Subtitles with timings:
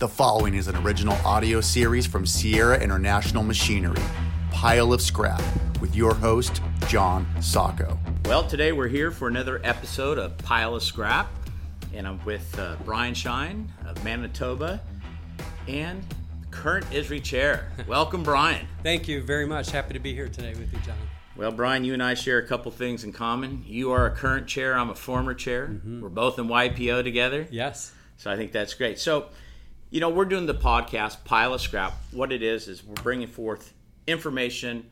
[0.00, 4.00] The following is an original audio series from Sierra International Machinery,
[4.50, 5.42] Pile of Scrap,
[5.78, 7.98] with your host, John Sacco.
[8.24, 11.30] Well, today we're here for another episode of Pile of Scrap,
[11.92, 14.80] and I'm with uh, Brian Shine of Manitoba
[15.68, 16.02] and
[16.50, 17.70] current ISRI chair.
[17.86, 18.66] Welcome, Brian.
[18.82, 19.70] Thank you very much.
[19.70, 20.96] Happy to be here today with you, John.
[21.36, 23.64] Well, Brian, you and I share a couple things in common.
[23.66, 25.66] You are a current chair, I'm a former chair.
[25.66, 26.00] Mm-hmm.
[26.00, 27.46] We're both in YPO together.
[27.50, 27.92] Yes.
[28.16, 28.98] So I think that's great.
[28.98, 29.26] So,
[29.90, 31.92] you know, we're doing the podcast Pile of Scrap.
[32.12, 33.72] What it is is we're bringing forth
[34.06, 34.88] information.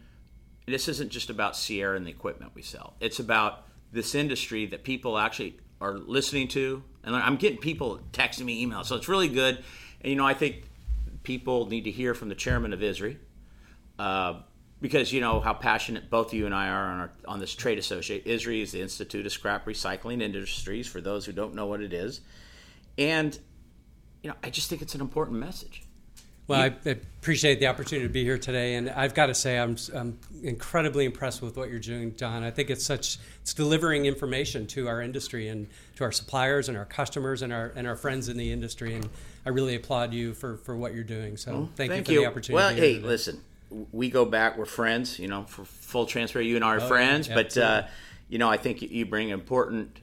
[0.67, 2.95] This isn't just about Sierra and the equipment we sell.
[3.01, 8.45] It's about this industry that people actually are listening to, and I'm getting people texting
[8.45, 8.87] me emails.
[8.87, 9.63] So it's really good.
[10.01, 10.65] And you know, I think
[11.23, 13.17] people need to hear from the chairman of ISRI.
[13.99, 14.41] Uh,
[14.81, 17.79] because you know how passionate both you and I are on, our, on this trade
[17.79, 18.25] associate.
[18.27, 21.93] ISRI is the Institute of Scrap Recycling Industries, for those who don't know what it
[21.93, 22.21] is.
[22.97, 23.37] And
[24.29, 25.85] you know, I just think it's an important message.
[26.49, 29.77] Well, I appreciate the opportunity to be here today, and I've got to say I'm,
[29.95, 32.43] I'm incredibly impressed with what you're doing, John.
[32.43, 36.77] I think it's such it's delivering information to our industry and to our suppliers and
[36.77, 39.09] our customers and our and our friends in the industry, and
[39.47, 41.39] I really applaud you for, for what you're doing.
[41.39, 42.55] So thank, you for the opportunity.
[42.55, 43.09] Well, to be here hey, today.
[43.09, 43.41] listen,
[43.93, 44.59] we go back.
[44.59, 45.19] We're friends.
[45.19, 47.29] You know, for full transfer, you and I are Oh, friends.
[47.29, 47.83] yeah, but uh,
[48.29, 49.99] you know, I think you- you bring important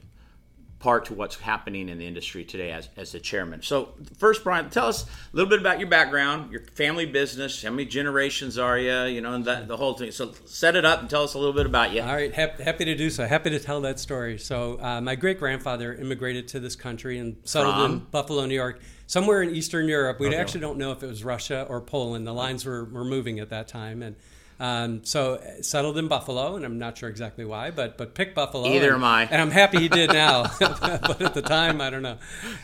[0.78, 3.62] part to what's happening in the industry today as, as the chairman.
[3.62, 7.62] So, first, Brian, tell us a little bit about your background, your family business.
[7.62, 9.04] How many generations are you?
[9.04, 10.10] You know, and that, the whole thing.
[10.12, 12.02] So, set it up and tell us a little bit about you.
[12.02, 13.26] All right, hap- happy to do so.
[13.26, 14.38] Happy to tell that story.
[14.38, 18.80] So, uh, my great grandfather immigrated to this country and settled in Buffalo, New York,
[19.06, 20.20] somewhere in Eastern Europe.
[20.20, 20.36] We Okay.
[20.36, 22.26] actually don't know if it was Russia or Poland.
[22.26, 24.14] The lines were, were moving at that time, and
[24.58, 26.56] um, so settled in Buffalo.
[26.56, 28.68] And I'm not sure exactly why, but but picked Buffalo.
[28.68, 29.22] Either and, am I.
[29.24, 32.18] And I'm happy he did now, but at the time, I don't know.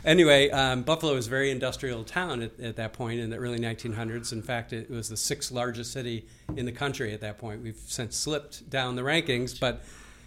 [0.05, 3.59] Anyway, um, Buffalo was a very industrial town at, at that point in the early
[3.59, 4.33] 1900s.
[4.33, 6.27] In fact, it was the sixth largest city
[6.57, 7.63] in the country at that point.
[7.63, 9.83] We've since slipped down the rankings, but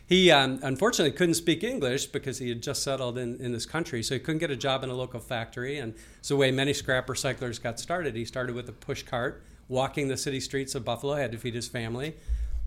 [0.07, 4.03] he um, unfortunately couldn't speak English because he had just settled in, in this country,
[4.03, 5.79] so he couldn't get a job in a local factory.
[5.79, 9.43] And it's the way many scrap recyclers got started, he started with a push cart,
[9.67, 12.15] walking the city streets of Buffalo, had to feed his family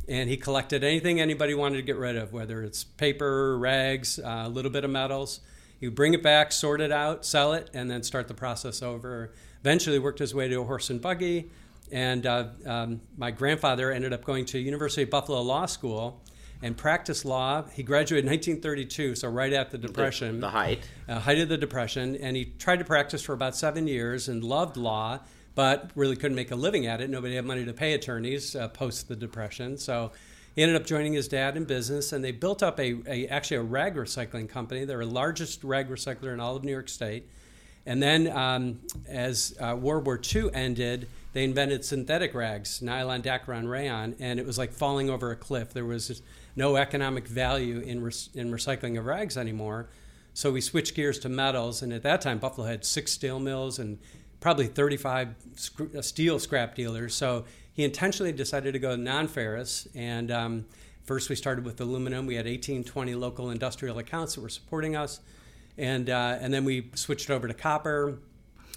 [0.09, 4.45] and he collected anything anybody wanted to get rid of, whether it's paper, rags, uh,
[4.47, 5.41] a little bit of metals.
[5.79, 8.83] He would bring it back, sort it out, sell it, and then start the process
[8.83, 9.33] over.
[9.61, 11.51] Eventually, worked his way to a horse and buggy,
[11.93, 16.23] and uh, um, my grandfather ended up going to University of Buffalo Law School
[16.63, 17.65] and practiced law.
[17.75, 20.89] He graduated in 1932, so right at the Depression The height.
[21.07, 24.43] uh, height of the depression, and he tried to practice for about seven years and
[24.43, 25.21] loved law,
[25.59, 27.11] but really couldn't make a living at it.
[27.11, 30.13] Nobody had money to pay attorneys uh, post the depression, so
[30.55, 33.57] he ended up joining his dad in business, and they built up a, a actually
[33.57, 34.85] a rag recycling company.
[34.85, 37.29] They're the largest rag recycler in all of New York State.
[37.87, 43.69] And then, um, as uh, World War II ended, they invented synthetic rags, nylon, dacron,
[43.69, 45.73] rayon, and it was like falling over a cliff.
[45.73, 46.23] There was
[46.55, 49.89] no economic value in, re- in recycling of rags anymore.
[50.35, 53.81] So we switched gears to metals, and at that time, Buffalo had six steel mills
[53.81, 53.99] and
[54.41, 57.15] probably 35 sc- uh, steel scrap dealers.
[57.15, 60.67] So he intentionally decided to go non-ferrous, and um,
[61.05, 62.27] first we started with aluminum.
[62.27, 65.21] We had 18, 20 local industrial accounts that were supporting us,
[65.77, 68.19] and uh, and then we switched over to copper.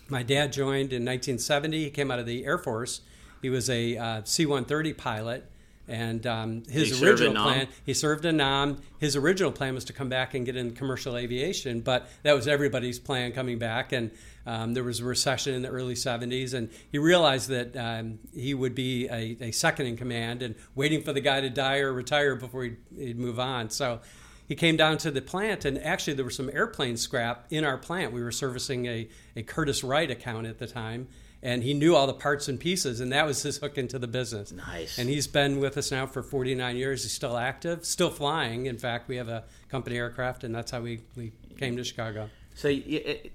[0.08, 1.86] My dad joined in 1970.
[1.86, 3.02] He came out of the Air Force.
[3.42, 5.50] He was a uh, C-130 pilot,
[5.92, 8.82] and um, his He original plan he served in Nam.
[8.98, 12.48] His original plan was to come back and get in commercial aviation, but that was
[12.48, 13.92] everybody's plan coming back.
[13.92, 14.12] And
[14.46, 18.54] um, there was a recession in the early 70s, and he realized that um, he
[18.54, 21.92] would be a, a second in command and waiting for the guy to die or
[21.92, 23.70] retire before he'd, he'd move on.
[23.70, 24.00] So
[24.48, 27.78] he came down to the plant, and actually there was some airplane scrap in our
[27.78, 28.14] plant.
[28.14, 31.10] We were servicing a, a Curtiss-Wright account at the time.
[31.44, 34.08] And he knew all the parts and pieces, and that was his hook into the
[34.08, 34.52] business.
[34.52, 35.00] Nice.
[35.00, 37.02] And he's been with us now for 49 years.
[37.02, 38.68] He's still active, still flying.
[38.68, 42.30] In fact, we have a company aircraft, and that's how we, we came to Chicago.
[42.54, 43.32] So, it,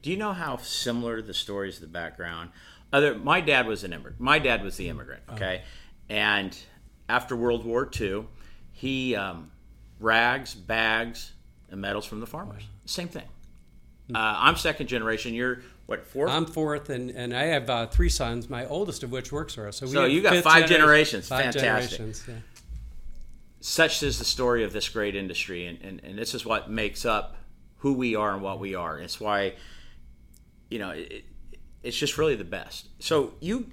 [0.00, 2.50] do you know how similar the stories, of the background?
[2.92, 4.18] Other, my dad was an immigrant.
[4.18, 5.22] My dad was the immigrant.
[5.32, 5.62] Okay,
[6.08, 6.56] and
[7.08, 8.26] after World War II,
[8.72, 9.50] he um,
[10.00, 11.32] rags, bags,
[11.70, 12.62] and metals from the farmers.
[12.84, 13.24] Same thing.
[14.14, 15.34] Uh, I'm second generation.
[15.34, 16.30] You're what fourth?
[16.30, 19.68] I'm fourth, and, and I have uh, three sons, my oldest of which works for
[19.68, 19.78] us.
[19.78, 21.28] So, So you got five generation- generations.
[21.28, 21.98] Five Fantastic.
[21.98, 22.34] generations, yeah.
[23.60, 27.04] Such is the story of this great industry, and, and, and this is what makes
[27.04, 27.36] up
[27.78, 28.98] who we are and what we are.
[28.98, 29.54] It's why,
[30.70, 31.24] you know, it,
[31.82, 32.88] it's just really the best.
[32.98, 33.70] So you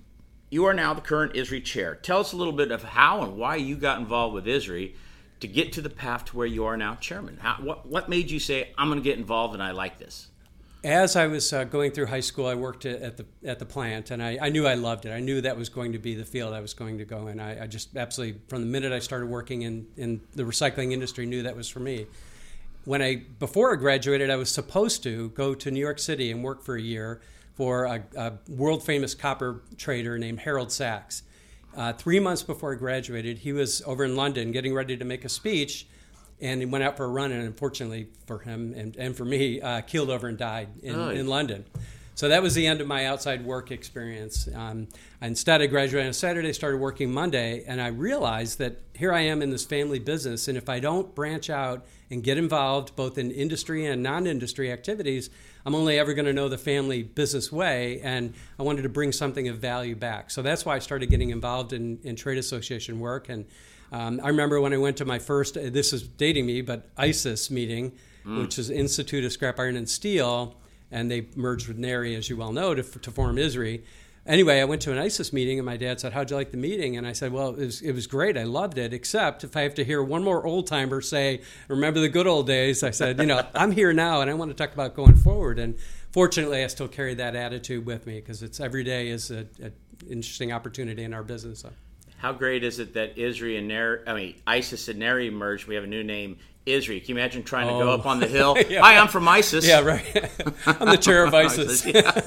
[0.50, 1.96] you are now the current ISRI chair.
[1.96, 4.94] Tell us a little bit of how and why you got involved with ISRI
[5.40, 7.38] to get to the path to where you are now chairman.
[7.42, 10.28] How, what what made you say I'm going to get involved and I like this?
[10.84, 14.12] As I was uh, going through high school, I worked at the at the plant,
[14.12, 15.12] and I, I, knew I loved it.
[15.12, 17.40] I knew that was going to be the field I was going to go in.
[17.40, 21.26] I, I, just absolutely, from the minute I started working in, in the recycling industry,
[21.26, 22.08] knew that was for me.
[22.84, 26.44] When I before I graduated, I was supposed to go to New York City and
[26.44, 27.22] work for a year
[27.56, 31.24] for a, a world famous copper trader named Harold Sachs.
[31.78, 35.24] Uh, three months before I graduated, he was over in London getting ready to make
[35.24, 35.88] a speech
[36.42, 39.62] and he went out for a run, and unfortunately for him and, and for me,
[39.62, 41.10] uh, keeled over and died in, oh.
[41.10, 41.66] in London.
[42.16, 44.48] So that was the end of my outside work experience.
[44.54, 44.88] Um,
[45.20, 49.42] instead, I graduated on Saturday, started working Monday, and I realized that here I am
[49.42, 53.32] in this family business, and if I don't branch out and get involved both in
[53.32, 55.32] industry and non-industry activities,
[55.66, 59.12] I'm only ever going to know the family business way, and I wanted to bring
[59.12, 60.30] something of value back.
[60.30, 63.46] So that's why I started getting involved in, in trade association work and
[63.94, 66.90] um, I remember when I went to my first, uh, this is dating me, but
[66.98, 67.94] ISIS meeting,
[68.26, 68.42] mm.
[68.42, 70.56] which is Institute of Scrap Iron and Steel,
[70.90, 73.84] and they merged with NARI, as you well know, to, to form ISRI.
[74.26, 76.58] Anyway, I went to an ISIS meeting, and my dad said, "How'd you like the
[76.58, 78.38] meeting?" And I said, "Well, it was, it was great.
[78.38, 78.94] I loved it.
[78.94, 82.48] Except if I have to hear one more old timer say, "Remember the good old
[82.48, 85.16] days," I said, "You know, I'm here now, and I want to talk about going
[85.16, 85.76] forward." And
[86.12, 89.50] fortunately, I still carry that attitude with me because it's every day is an
[90.10, 91.60] interesting opportunity in our business.
[91.60, 91.72] So
[92.24, 95.68] how great is it that ISRI and Ner- I mean ISIS and NARI merged?
[95.68, 97.02] We have a new name, ISRI.
[97.02, 97.80] Can you imagine trying to oh.
[97.80, 98.30] go up on the oh.
[98.30, 98.58] hill?
[98.70, 98.80] yeah.
[98.80, 99.68] Hi, I'm from ISIS.
[99.68, 100.06] Yeah, right.
[100.66, 101.86] I'm the chair of ISIS.
[101.86, 102.22] yeah.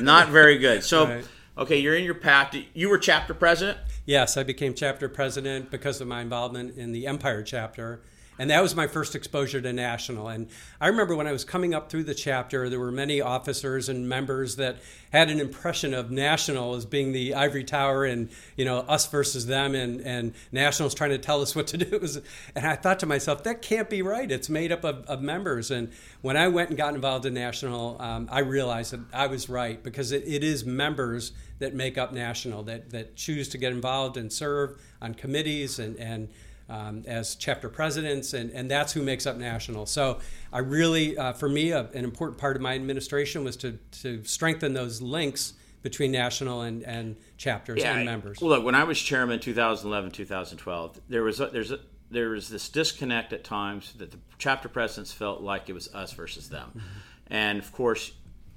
[0.00, 0.84] Not very good.
[0.84, 1.28] So, right.
[1.58, 2.54] okay, you're in your path.
[2.74, 3.78] You were chapter president.
[4.06, 8.02] Yes, I became chapter president because of my involvement in the Empire chapter
[8.40, 10.28] and that was my first exposure to national.
[10.28, 10.48] And
[10.80, 14.08] I remember when I was coming up through the chapter, there were many officers and
[14.08, 14.78] members that
[15.12, 19.44] had an impression of national as being the ivory tower and you know us versus
[19.44, 22.00] them, and and nationals trying to tell us what to do.
[22.56, 24.30] And I thought to myself, that can't be right.
[24.30, 25.70] It's made up of, of members.
[25.70, 25.92] And
[26.22, 29.82] when I went and got involved in national, um, I realized that I was right
[29.82, 34.16] because it, it is members that make up national that that choose to get involved
[34.16, 36.28] and serve on committees and and
[36.70, 39.86] um, as chapter presidents, and, and that's who makes up national.
[39.86, 40.20] So
[40.52, 44.24] I really, uh, for me, a, an important part of my administration was to, to
[44.24, 48.40] strengthen those links between national and, and chapters yeah, and members.
[48.40, 51.80] Well, look, when I was chairman 2011, 2012, there was a, there's a,
[52.10, 56.12] there was this disconnect at times that the chapter presidents felt like it was us
[56.12, 56.68] versus them.
[56.70, 56.86] Mm-hmm.
[57.28, 58.12] And of course,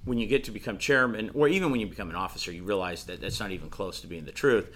[0.05, 3.05] when you get to become chairman, or even when you become an officer, you realize
[3.05, 4.69] that that's not even close to being the truth.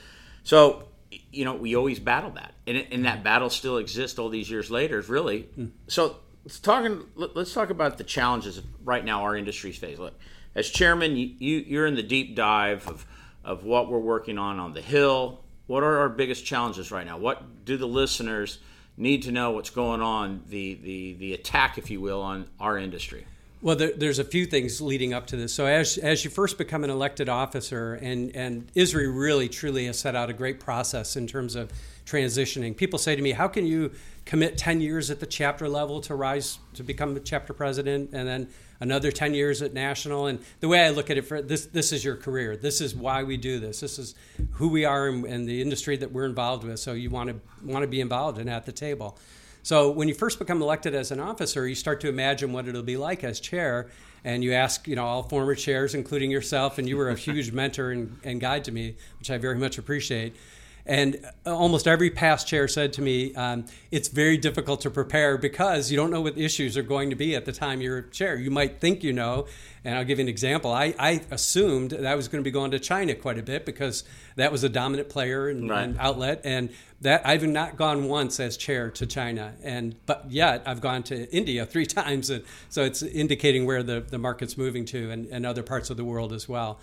[0.43, 0.87] So
[1.31, 4.69] you know, we always battle that, and, and that battle still exists all these years
[4.69, 5.01] later.
[5.07, 5.71] Really, mm.
[5.87, 6.89] so let's talk.
[7.15, 9.97] Let's talk about the challenges right now our industry's face.
[9.97, 10.19] Look,
[10.55, 13.05] as chairman, you, you are in the deep dive of
[13.43, 15.43] of what we're working on on the hill.
[15.67, 17.17] What are our biggest challenges right now?
[17.17, 18.59] What do the listeners
[18.95, 19.51] need to know?
[19.51, 20.43] What's going on?
[20.47, 23.25] The the the attack, if you will, on our industry.
[23.59, 25.51] Well, there, there's a few things leading up to this.
[25.51, 29.97] So, as, as you first become an elected officer, and, and ISRI really truly has
[29.97, 31.71] set out a great process in terms of
[32.05, 32.77] transitioning.
[32.77, 33.91] People say to me, How can you
[34.25, 38.27] commit 10 years at the chapter level to rise to become a chapter president and
[38.27, 38.47] then
[38.79, 40.27] another 10 years at national?
[40.27, 42.55] And the way I look at it, for this, this is your career.
[42.55, 43.79] This is why we do this.
[43.79, 44.13] This is
[44.51, 46.79] who we are and the industry that we're involved with.
[46.79, 49.17] So, you want to, want to be involved and at the table.
[49.67, 52.83] So when you first become elected as an officer, you start to imagine what it'll
[52.83, 53.89] be like as chair,
[54.23, 57.51] and you ask, you know, all former chairs, including yourself, and you were a huge
[57.51, 60.37] mentor and, and guide to me, which I very much appreciate.
[60.87, 65.91] And almost every past chair said to me, um, it's very difficult to prepare because
[65.91, 68.35] you don't know what issues are going to be at the time you're chair.
[68.37, 69.47] You might think you know.
[69.83, 70.71] And I'll give you an example.
[70.71, 73.65] I, I assumed that I was going to be going to China quite a bit
[73.65, 74.05] because
[74.37, 75.83] that was a dominant player and, right.
[75.83, 76.41] and outlet.
[76.45, 76.69] And
[77.01, 79.55] that I've not gone once as chair to China.
[79.63, 82.29] And but yet I've gone to India three times.
[82.29, 85.97] And so it's indicating where the, the market's moving to and, and other parts of
[85.97, 86.79] the world as well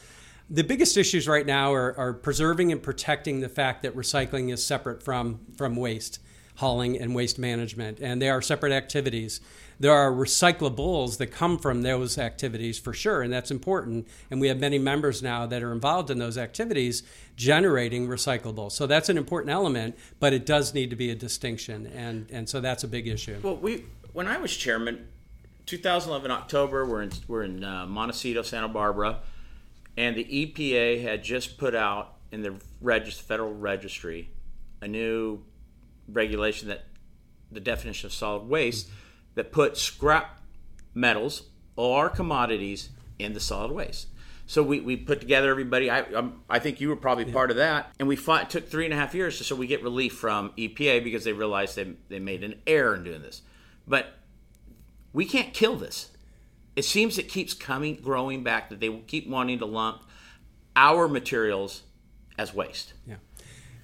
[0.50, 4.64] the biggest issues right now are, are, preserving and protecting the fact that recycling is
[4.64, 6.18] separate from, from waste
[6.56, 9.40] hauling and waste management, and they are separate activities.
[9.80, 14.06] There are recyclables that come from those activities for sure, and that's important.
[14.30, 17.02] And we have many members now that are involved in those activities
[17.34, 18.72] generating recyclables.
[18.72, 22.48] So that's an important element, but it does need to be a distinction, and, and
[22.48, 23.40] so that's a big issue.
[23.42, 25.08] Well, we when I was chairman,
[25.66, 29.18] 2011 October, we're in we're in uh, Montecito, Santa Barbara
[29.96, 32.60] and the EPA had just put out in the
[33.20, 34.30] federal registry
[34.80, 35.44] a new
[36.08, 36.84] regulation that
[37.50, 38.88] the definition of solid waste
[39.34, 40.40] that put scrap
[40.92, 41.44] metals
[41.76, 44.08] or commodities in the solid waste.
[44.46, 45.88] So we, we put together everybody.
[45.88, 47.32] I um, I think you were probably yeah.
[47.32, 48.42] part of that, and we fought.
[48.42, 51.32] It took three and a half years so we get relief from EPA because they
[51.32, 53.40] realized they they made an error in doing this.
[53.88, 54.12] But
[55.14, 56.10] we can't kill this.
[56.76, 60.02] It seems it keeps coming, growing back that they will keep wanting to lump
[60.76, 61.82] our materials
[62.36, 62.94] as waste.
[63.06, 63.16] Yeah.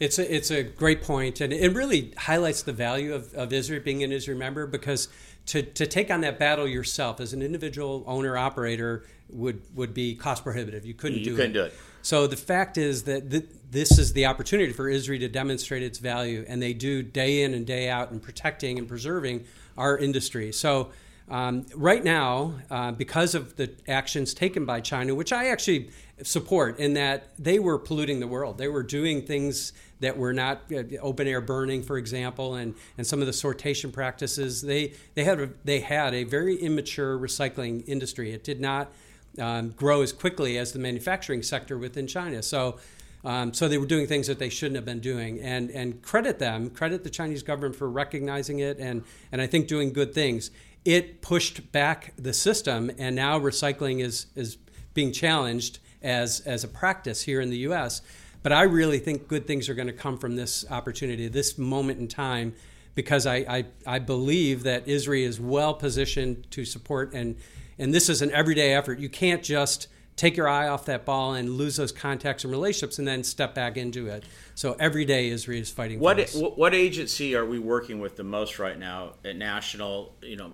[0.01, 3.85] It's a, it's a great point, and it really highlights the value of, of ISRI
[3.85, 5.09] being an ISRI member because
[5.47, 10.15] to, to take on that battle yourself as an individual owner operator would, would be
[10.15, 10.87] cost prohibitive.
[10.87, 11.55] You couldn't You do couldn't it.
[11.55, 11.75] do it.
[12.03, 15.99] So the fact is that th- this is the opportunity for ISRI to demonstrate its
[15.99, 19.45] value, and they do day in and day out in protecting and preserving
[19.77, 20.51] our industry.
[20.51, 20.93] So
[21.31, 25.91] um, right now, uh, because of the actions taken by China, which I actually
[26.25, 30.63] support, in that they were polluting the world, they were doing things that were not
[30.73, 34.63] uh, open air burning, for example, and, and some of the sortation practices.
[34.63, 38.33] They they had a, they had a very immature recycling industry.
[38.33, 38.91] It did not
[39.39, 42.43] um, grow as quickly as the manufacturing sector within China.
[42.43, 42.79] So.
[43.23, 46.39] Um, so they were doing things that they shouldn't have been doing, and and credit
[46.39, 50.51] them, credit the Chinese government for recognizing it, and and I think doing good things.
[50.85, 54.57] It pushed back the system, and now recycling is is
[54.95, 58.03] being challenged as as a practice here in the U.S.
[58.43, 62.01] But I really think good things are going to come from this opportunity, this moment
[62.01, 62.55] in time,
[62.95, 67.37] because I, I, I believe that ISRI is well positioned to support, and,
[67.79, 68.99] and this is an everyday effort.
[68.99, 69.89] You can't just
[70.21, 73.55] take your eye off that ball and lose those contacts and relationships and then step
[73.55, 74.23] back into it.
[74.55, 78.59] So every day ISRI is fighting What what agency are we working with the most
[78.59, 80.15] right now at national?
[80.21, 80.53] You know,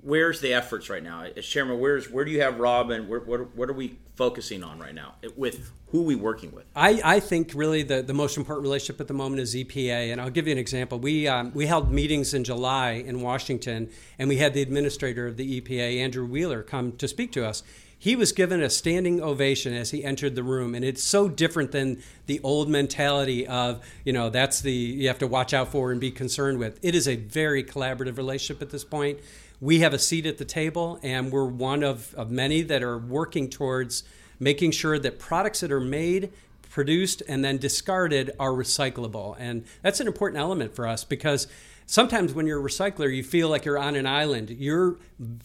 [0.00, 1.24] where's the efforts right now?
[1.36, 3.08] As chairman, where's where do you have Robin?
[3.08, 5.16] Where, what, what are we focusing on right now?
[5.34, 6.64] With who are we working with?
[6.76, 10.20] I, I think really the, the most important relationship at the moment is EPA, and
[10.20, 11.00] I'll give you an example.
[11.00, 15.36] We um, we held meetings in July in Washington, and we had the administrator of
[15.36, 17.64] the EPA, Andrew Wheeler, come to speak to us.
[18.04, 21.72] He was given a standing ovation as he entered the room, and it's so different
[21.72, 25.90] than the old mentality of you know that's the you have to watch out for
[25.90, 26.78] and be concerned with.
[26.82, 29.20] It is a very collaborative relationship at this point.
[29.58, 32.98] We have a seat at the table, and we're one of, of many that are
[32.98, 34.04] working towards
[34.38, 36.30] making sure that products that are made,
[36.68, 39.34] produced, and then discarded are recyclable.
[39.38, 41.46] And that's an important element for us because
[41.86, 44.50] sometimes when you're a recycler, you feel like you're on an island.
[44.50, 44.98] You're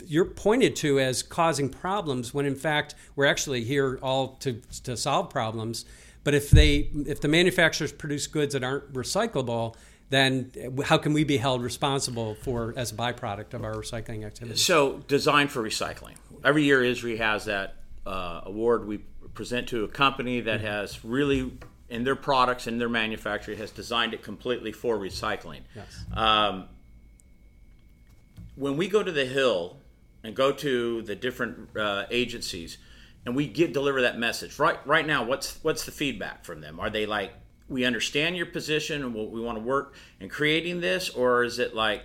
[0.06, 4.98] you're pointed to as causing problems when in fact we're actually here all to to
[4.98, 5.86] solve problems.
[6.24, 9.76] But if they if the manufacturers produce goods that aren't recyclable,
[10.10, 10.52] then
[10.86, 14.58] how can we be held responsible for as a byproduct of our recycling activity?
[14.58, 16.16] So, design for recycling.
[16.44, 19.00] Every year, ISRI has that uh, award we
[19.34, 21.52] present to a company that has really,
[21.90, 25.62] in their products and their manufacturing, has designed it completely for recycling.
[25.76, 26.06] Yes.
[26.14, 26.68] Um,
[28.56, 29.78] when we go to the Hill
[30.24, 32.78] and go to the different uh, agencies,
[33.26, 36.80] and we get deliver that message right right now, what's what's the feedback from them?
[36.80, 37.32] Are they like,
[37.68, 41.60] we understand your position and what we want to work in creating this, or is
[41.60, 42.04] it like,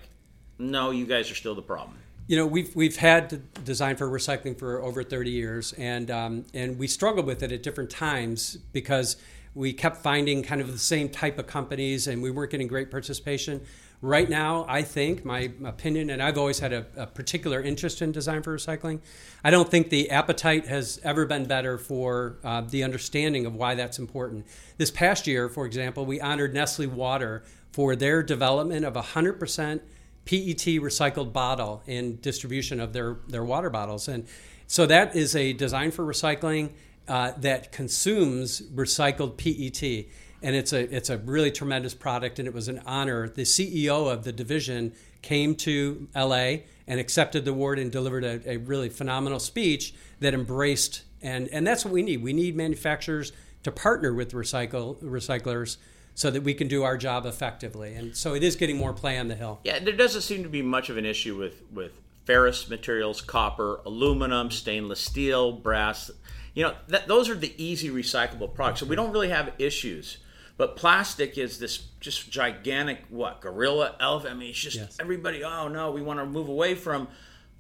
[0.59, 1.99] no, you guys are still the problem?
[2.27, 6.79] You know, we've we've had design for recycling for over 30 years, and um, and
[6.79, 9.17] we struggled with it at different times because
[9.55, 12.91] we kept finding kind of the same type of companies, and we weren't getting great
[12.91, 13.61] participation.
[14.03, 18.13] Right now, I think my opinion, and I've always had a, a particular interest in
[18.13, 19.01] design for recycling.
[19.43, 23.75] I don't think the appetite has ever been better for uh, the understanding of why
[23.77, 24.47] that's important.
[24.77, 29.81] This past year, for example, we honored Nestle Water for their development of 100%
[30.27, 34.09] PET recycled bottle in distribution of their, their water bottles.
[34.09, 34.27] And
[34.67, 36.73] so that is a design for recycling
[37.09, 40.07] uh, that consumes recycled PET.
[40.43, 43.29] And it's a, it's a really tremendous product, and it was an honor.
[43.29, 44.93] The CEO of the division
[45.23, 46.57] came to LA
[46.87, 51.67] and accepted the award and delivered a, a really phenomenal speech that embraced, and, and
[51.67, 52.23] that's what we need.
[52.23, 53.33] We need manufacturers
[53.63, 55.79] to partner with recycle, recyclers
[56.15, 57.95] so that we can do our job effectively.
[57.95, 59.61] And so it is getting more play on the hill.
[59.65, 61.93] Yeah, there doesn't seem to be much of an issue with with
[62.25, 66.11] ferrous materials, copper, aluminum, stainless steel, brass.
[66.55, 68.81] You know, that, those are the easy recyclable products.
[68.81, 70.19] So we don't really have issues.
[70.57, 74.35] But plastic is this just gigantic what gorilla elephant.
[74.35, 74.97] I mean, it's just Yes.
[75.01, 75.43] everybody.
[75.43, 77.09] Oh no, we want to move away from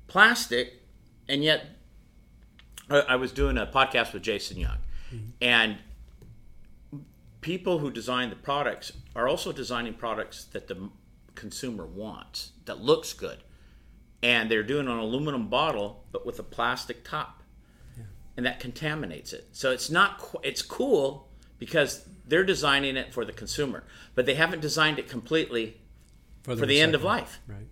[0.06, 0.80] plastic,
[1.28, 1.66] and yet
[2.88, 4.78] I, I was doing a podcast with Jason Young,
[5.12, 5.30] mm-hmm.
[5.40, 5.78] and
[7.40, 10.88] people who design the products are also designing products that the
[11.34, 13.38] consumer wants that looks good
[14.22, 17.42] and they're doing an aluminum bottle but with a plastic top
[18.36, 23.32] and that contaminates it so it's not it's cool because they're designing it for the
[23.32, 25.76] consumer but they haven't designed it completely
[26.42, 27.66] for the end of life Right.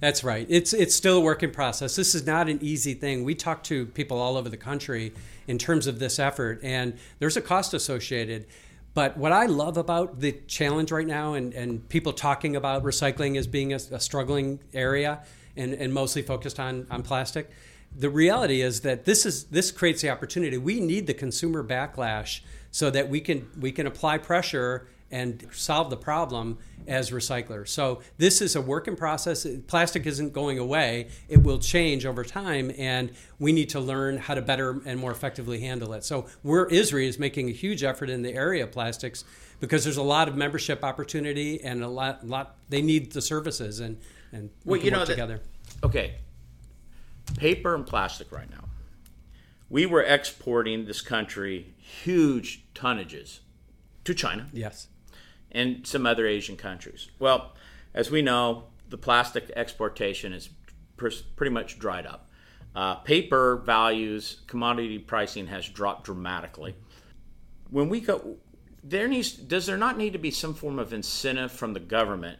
[0.00, 0.46] That's right.
[0.48, 1.96] It's it's still a work in process.
[1.96, 3.24] This is not an easy thing.
[3.24, 5.12] We talk to people all over the country
[5.48, 8.46] in terms of this effort, and there's a cost associated.
[8.94, 13.36] But what I love about the challenge right now, and, and people talking about recycling
[13.36, 15.22] as being a, a struggling area
[15.56, 17.50] and, and mostly focused on, on plastic,
[17.96, 20.56] the reality is that this is this creates the opportunity.
[20.58, 22.40] We need the consumer backlash
[22.70, 27.68] so that we can we can apply pressure and solve the problem as recyclers.
[27.68, 29.46] So this is a work in process.
[29.66, 31.08] Plastic isn't going away.
[31.30, 35.10] It will change over time and we need to learn how to better and more
[35.10, 36.04] effectively handle it.
[36.04, 39.24] So we're ISRI is making a huge effort in the area of plastics
[39.60, 43.80] because there's a lot of membership opportunity and a lot lot they need the services
[43.80, 43.96] and
[44.30, 45.40] and we Well, can you know work that- together.
[45.84, 46.16] okay,
[47.36, 48.64] paper and plastic right now.
[49.70, 53.40] We were exporting this country huge tonnages
[54.04, 54.88] to China Yes.
[55.52, 57.08] and some other Asian countries.
[57.18, 57.52] Well,
[57.92, 60.48] as we know, the plastic exportation is
[60.96, 62.30] pretty much dried up.
[62.74, 66.74] Uh, paper values, commodity pricing has dropped dramatically.
[67.70, 68.36] When we go,
[68.82, 72.38] there needs does there not need to be some form of incentive from the government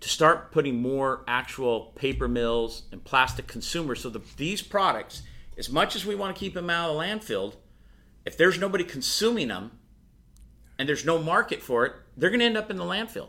[0.00, 5.22] to start putting more actual paper mills and plastic consumers so that these products,
[5.58, 7.54] as much as we want to keep them out of the landfill,
[8.24, 9.72] if there's nobody consuming them,
[10.78, 13.28] and there's no market for it, they're going to end up in the landfill.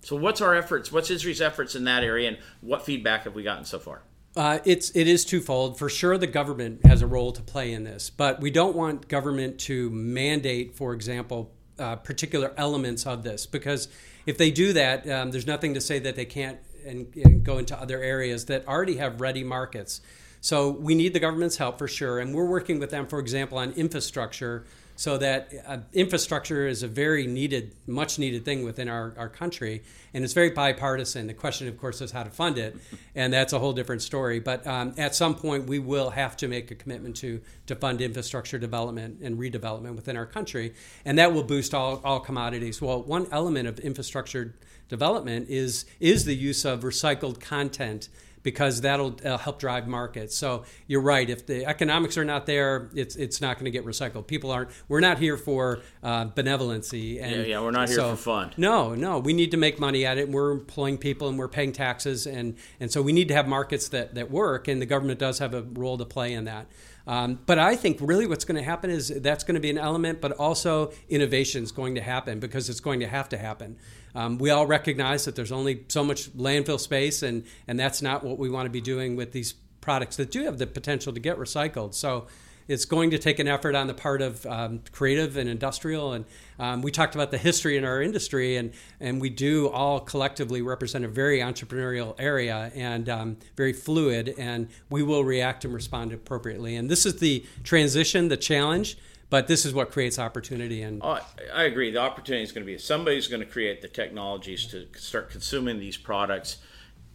[0.00, 0.90] So, what's our efforts?
[0.90, 4.02] What's ISRI's efforts in that area, and what feedback have we gotten so far?
[4.36, 5.78] Uh, it's it is twofold.
[5.78, 9.08] For sure, the government has a role to play in this, but we don't want
[9.08, 13.88] government to mandate, for example, uh, particular elements of this because
[14.28, 17.56] if they do that, um, there's nothing to say that they can't and, and go
[17.56, 20.02] into other areas that already have ready markets.
[20.42, 23.56] So we need the government's help for sure, and we're working with them, for example,
[23.56, 24.66] on infrastructure
[24.98, 29.84] so that uh, infrastructure is a very needed, much needed thing within our, our country,
[30.12, 31.28] and it's very bipartisan.
[31.28, 32.76] The question, of course, is how to fund it,
[33.14, 34.40] and that's a whole different story.
[34.40, 38.00] But um, at some point, we will have to make a commitment to to fund
[38.00, 40.74] infrastructure development and redevelopment within our country,
[41.04, 42.82] and that will boost all, all commodities.
[42.82, 44.56] Well, one element of infrastructure
[44.88, 48.08] development is is the use of recycled content
[48.50, 50.34] because that'll uh, help drive markets.
[50.36, 51.28] So you're right.
[51.28, 54.26] If the economics are not there, it's it's not going to get recycled.
[54.26, 54.70] People aren't.
[54.88, 57.22] We're not here for uh, benevolency.
[57.22, 58.54] And Yeah, yeah, we're not here so- for fun.
[58.56, 59.18] No, no.
[59.18, 60.24] We need to make money at it.
[60.26, 63.46] And we're employing people and we're paying taxes, and and so we need to have
[63.46, 64.66] markets that that work.
[64.68, 66.66] And the government does have a role to play in that.
[67.08, 69.78] Um, but I think really what's going to happen is that's going to be an
[69.78, 73.78] element, but also innovation is going to happen because it's going to have to happen.
[74.14, 78.22] Um, we all recognize that there's only so much landfill space, and, and that's not
[78.22, 81.20] what we want to be doing with these products that do have the potential to
[81.20, 81.94] get recycled.
[81.94, 82.26] So
[82.68, 86.12] it's going to take an effort on the part of um, creative and industrial.
[86.12, 86.24] And
[86.58, 90.60] um, we talked about the history in our industry, and, and we do all collectively
[90.60, 96.12] represent a very entrepreneurial area and um, very fluid, and we will react and respond
[96.12, 96.76] appropriately.
[96.76, 98.98] And this is the transition, the challenge,
[99.30, 100.82] but this is what creates opportunity.
[100.82, 101.22] And Oh, I-
[101.54, 101.90] I agree.
[101.90, 105.78] The opportunity is going to be somebody's going to create the technologies to start consuming
[105.80, 106.58] these products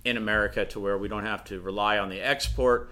[0.04, 2.92] in America to where we don't have to rely on the export.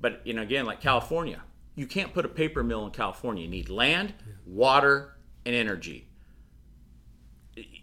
[0.00, 1.40] But you know, again, like California,
[1.78, 3.44] you can't put a paper mill in California.
[3.44, 4.12] You need land,
[4.44, 6.08] water, and energy.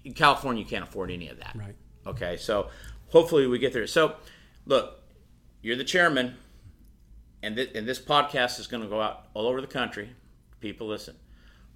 [0.03, 1.55] In California, you can't afford any of that.
[1.55, 1.75] Right.
[2.05, 2.67] Okay, so
[3.07, 3.87] hopefully we get there.
[3.87, 4.17] So,
[4.65, 5.01] look,
[5.61, 6.35] you're the chairman,
[7.41, 10.09] and, th- and this podcast is going to go out all over the country.
[10.59, 11.15] People listen.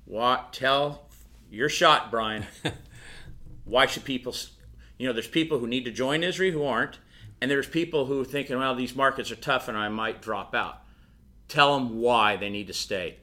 [0.04, 0.52] What?
[0.52, 1.08] Tell
[1.50, 2.46] your shot, Brian.
[3.64, 4.36] Why should people?
[4.98, 7.00] You know, there's people who need to join ISRI who aren't,
[7.40, 10.54] and there's people who are thinking, well, these markets are tough, and I might drop
[10.54, 10.82] out.
[11.50, 13.18] Tell them why they need to stay.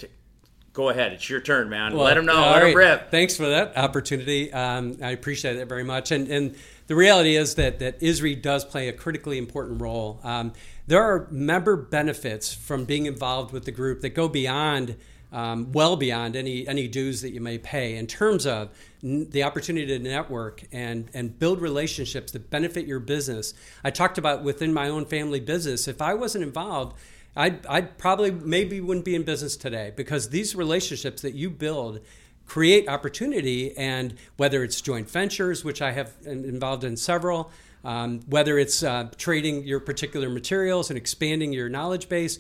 [0.72, 1.96] Go ahead, it's your turn, man.
[1.96, 2.50] Let them know.
[2.50, 3.10] Let them rip.
[3.10, 4.52] Thanks for that opportunity.
[4.52, 6.10] Um, I appreciate it very much.
[6.10, 6.54] And and
[6.86, 10.20] the reality is that that ISRI does play a critically important role.
[10.22, 10.52] Um,
[10.86, 14.96] there are member benefits from being involved with the group that go beyond.
[15.32, 18.70] Um, well beyond any any dues that you may pay in terms of
[19.02, 23.52] n- the opportunity to network and and build relationships that benefit your business.
[23.82, 25.88] I talked about within my own family business.
[25.88, 26.96] If I wasn't involved,
[27.36, 32.00] I'd, I'd probably maybe wouldn't be in business today because these relationships that you build
[32.46, 37.50] create opportunity and whether it's joint ventures which i have involved in several
[37.84, 42.38] um, whether it's uh, trading your particular materials and expanding your knowledge base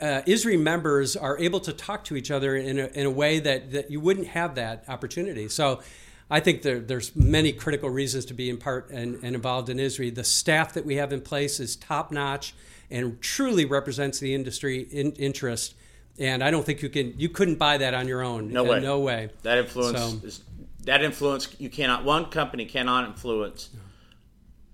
[0.00, 3.40] uh, ISRI members are able to talk to each other in a, in a way
[3.40, 5.48] that, that you wouldn't have that opportunity.
[5.48, 5.82] So
[6.30, 9.78] I think there, there's many critical reasons to be in part and, and involved in
[9.78, 10.14] ISRI.
[10.14, 12.54] The staff that we have in place is top notch
[12.90, 15.74] and truly represents the industry in, interest.
[16.18, 18.52] And I don't think you can you couldn't buy that on your own.
[18.52, 18.80] No way.
[18.80, 19.30] No way.
[19.42, 20.42] That influence So- is
[20.84, 23.68] that influence you cannot one company cannot influence,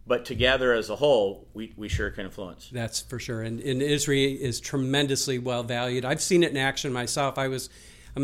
[0.07, 2.71] but together as a whole, we, we sure can influence.
[2.73, 3.43] That's for sure.
[3.43, 6.05] And, and ISRI is tremendously well valued.
[6.05, 7.39] I've seen it in action myself.
[7.39, 7.71] I was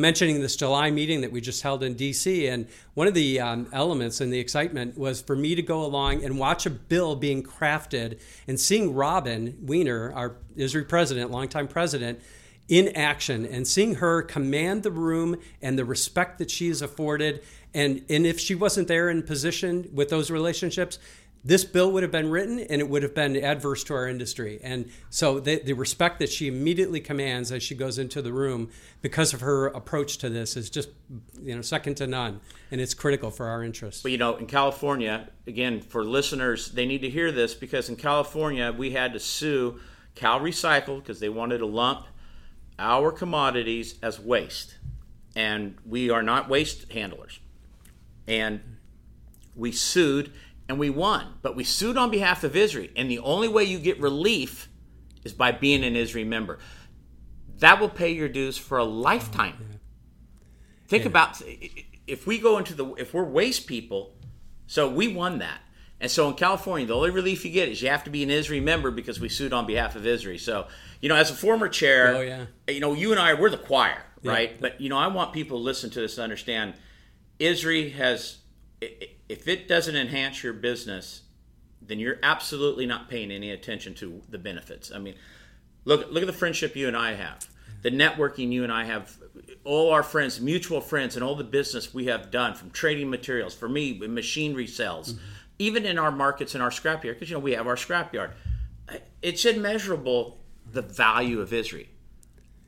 [0.00, 2.46] mentioning this July meeting that we just held in D.C.
[2.48, 6.24] And one of the um, elements and the excitement was for me to go along
[6.24, 12.20] and watch a bill being crafted and seeing Robin Wiener, our ISRI president, longtime president,
[12.68, 17.42] in action and seeing her command the room and the respect that she is afforded.
[17.74, 20.98] And, and if she wasn't there in position with those relationships,
[21.44, 24.60] this bill would have been written and it would have been adverse to our industry.
[24.62, 28.70] And so the, the, respect that she immediately commands as she goes into the room
[29.00, 30.90] because of her approach to this is just
[31.40, 34.02] you know second to none and it's critical for our interests.
[34.02, 37.96] But you know, in California, again, for listeners, they need to hear this because in
[37.96, 39.80] California we had to sue
[40.14, 42.06] CalRecycle because they wanted to lump
[42.78, 44.76] our commodities as waste.
[45.34, 47.40] And we are not waste handlers.
[48.28, 48.60] And
[49.56, 50.32] we sued
[50.68, 51.34] and we won.
[51.42, 54.68] But we sued on behalf of ISRI, and the only way you get relief
[55.24, 56.58] is by being an ISRI member.
[57.58, 59.56] That will pay your dues for a lifetime.
[59.60, 59.76] Oh, yeah.
[60.88, 61.08] Think yeah.
[61.08, 61.42] about
[62.06, 64.16] if we go into the if we're waste people,
[64.66, 65.60] so we won that.
[66.00, 68.28] And so in California, the only relief you get is you have to be an
[68.28, 70.40] ISRI member because we sued on behalf of ISRI.
[70.40, 70.66] So,
[71.00, 72.46] you know, as a former chair, oh, yeah.
[72.66, 74.50] you know, you and I, we're the choir, right?
[74.50, 74.56] Yeah.
[74.60, 76.74] But, you know, I want people to listen to this and understand
[77.38, 78.38] ISRI has
[79.28, 81.22] if it doesn't enhance your business,
[81.80, 84.92] then you're absolutely not paying any attention to the benefits.
[84.92, 85.14] I mean,
[85.84, 87.48] look look at the friendship you and I have,
[87.82, 89.16] the networking you and I have,
[89.64, 93.54] all our friends, mutual friends, and all the business we have done from trading materials.
[93.54, 95.24] For me, machine resales, mm-hmm.
[95.58, 98.32] even in our markets in our scrapyard, because you know we have our scrapyard.
[99.22, 100.38] It's immeasurable
[100.70, 101.86] the value of ISRI,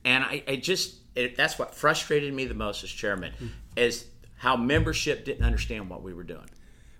[0.05, 3.46] and I, I just it, that's what frustrated me the most as chairman mm-hmm.
[3.77, 4.07] is
[4.44, 6.44] how membership didn't understand what we were doing.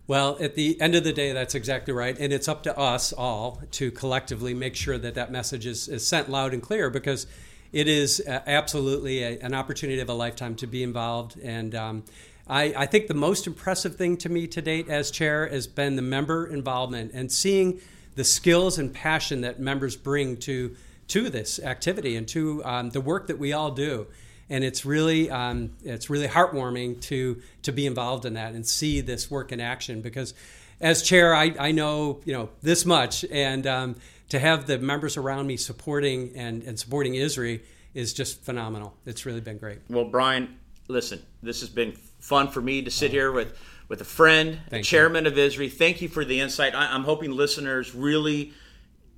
[0.07, 2.17] Well, at the end of the day, that's exactly right.
[2.19, 6.07] And it's up to us all to collectively make sure that that message is, is
[6.07, 7.27] sent loud and clear because
[7.71, 11.39] it is uh, absolutely a, an opportunity of a lifetime to be involved.
[11.39, 12.05] And um,
[12.49, 15.97] I, I, think the most impressive thing to me to date as chair has been
[15.97, 17.79] the member involvement and seeing
[18.15, 20.75] the skills and passion that members bring to,
[21.09, 24.07] to this activity and to um, the work that we all do
[24.51, 29.01] and it's really um, it's really heartwarming to to be involved in that and see
[29.01, 30.35] this work in action because
[30.81, 33.25] as chair I, I know you know this much.
[33.31, 33.97] And um,
[34.31, 37.61] to have the members around me supporting and, and supporting ISRI
[37.93, 38.95] is just phenomenal.
[39.07, 39.79] It's really been great.
[39.89, 44.05] Well Brian listen this has been fun for me to sit here with with a
[44.05, 45.31] friend a chairman you.
[45.31, 45.73] of ISRI.
[45.73, 46.75] Thank you for the insight.
[46.75, 48.53] I, I'm hoping listeners really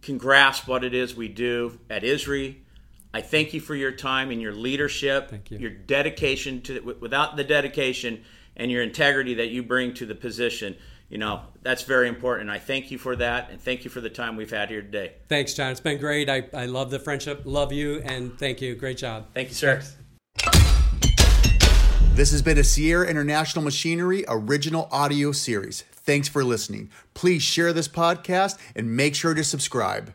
[0.03, 2.57] can grasp what it is we do at ISRI
[3.15, 5.59] I thank you for your time and your leadership, thank you.
[5.59, 8.23] your dedication to without the dedication
[8.57, 10.77] and your integrity that you bring to the position.
[11.09, 12.51] You know, that's very important.
[12.51, 15.13] I thank you for that and thank you for the time we've had here today.
[15.29, 15.71] Thanks, John.
[15.71, 16.29] It's been great.
[16.29, 18.75] I, I love the friendship, love you, and thank you.
[18.75, 19.27] Great job.
[19.33, 19.83] Thank you, sir.
[22.17, 25.83] This has been a Sierra International Machinery original audio series.
[25.93, 26.91] Thanks for listening.
[27.15, 30.15] Please share this podcast and make sure to subscribe.